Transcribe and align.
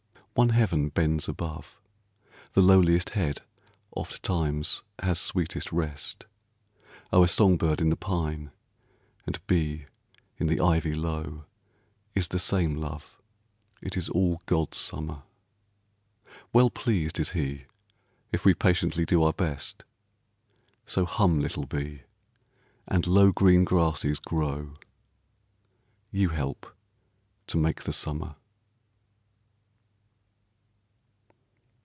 One 0.33 0.49
heaven 0.51 0.89
bends 0.89 1.27
above; 1.27 1.77
The 2.53 2.61
lowliest 2.63 3.09
head 3.11 3.41
ofttimes 3.95 4.81
has 4.99 5.19
sweetest 5.19 5.71
rest; 5.73 6.25
O'er 7.13 7.27
song 7.27 7.57
bird 7.57 7.79
in 7.81 7.89
the 7.89 7.97
pine, 7.97 8.49
and 9.27 9.45
bee 9.45 9.85
in 10.37 10.47
the 10.47 10.59
ivy 10.59 10.95
low, 10.95 11.43
Is 12.15 12.29
the 12.29 12.39
same 12.39 12.75
love, 12.77 13.19
it 13.83 13.95
is 13.97 14.07
all 14.09 14.41
God's 14.47 14.77
summer; 14.77 15.23
Well 16.53 16.69
pleased 16.71 17.19
is 17.19 17.31
He 17.31 17.65
if 18.31 18.43
we 18.45 18.55
patiently 18.55 19.05
do 19.05 19.21
our 19.21 19.33
best, 19.33 19.83
So 20.87 21.05
hum 21.05 21.39
little 21.41 21.65
bee, 21.67 22.03
and 22.87 23.05
low 23.05 23.31
green 23.33 23.63
grasses 23.65 24.17
grow, 24.19 24.75
You 26.09 26.29
help 26.29 26.73
to 27.47 27.57
make 27.57 27.83
the 27.83 27.93
summer. 27.93 28.37